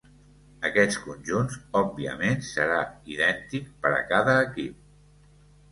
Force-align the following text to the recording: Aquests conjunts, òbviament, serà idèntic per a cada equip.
Aquests 0.69 0.97
conjunts, 1.03 1.59
òbviament, 1.81 2.41
serà 2.49 2.81
idèntic 3.17 3.69
per 3.85 3.95
a 4.01 4.05
cada 4.15 4.39
equip. 4.49 4.83